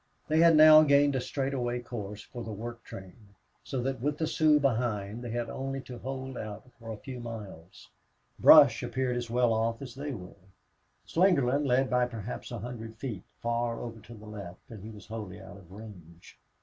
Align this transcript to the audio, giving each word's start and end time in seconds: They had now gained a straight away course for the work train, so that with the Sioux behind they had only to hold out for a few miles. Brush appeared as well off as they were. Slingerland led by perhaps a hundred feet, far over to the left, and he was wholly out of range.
They 0.29 0.39
had 0.39 0.55
now 0.55 0.81
gained 0.81 1.15
a 1.15 1.21
straight 1.21 1.53
away 1.53 1.79
course 1.79 2.23
for 2.23 2.43
the 2.43 2.51
work 2.51 2.83
train, 2.83 3.35
so 3.63 3.83
that 3.83 4.01
with 4.01 4.17
the 4.17 4.25
Sioux 4.25 4.59
behind 4.59 5.21
they 5.23 5.29
had 5.29 5.47
only 5.47 5.79
to 5.81 5.99
hold 5.99 6.39
out 6.39 6.63
for 6.79 6.89
a 6.89 6.97
few 6.97 7.19
miles. 7.19 7.87
Brush 8.39 8.81
appeared 8.81 9.15
as 9.15 9.29
well 9.29 9.53
off 9.53 9.79
as 9.79 9.93
they 9.93 10.11
were. 10.11 10.41
Slingerland 11.05 11.67
led 11.67 11.87
by 11.91 12.07
perhaps 12.07 12.49
a 12.51 12.57
hundred 12.57 12.95
feet, 12.95 13.21
far 13.43 13.79
over 13.79 13.99
to 13.99 14.15
the 14.15 14.25
left, 14.25 14.71
and 14.71 14.83
he 14.83 14.89
was 14.89 15.05
wholly 15.05 15.39
out 15.39 15.57
of 15.57 15.71
range. 15.71 16.39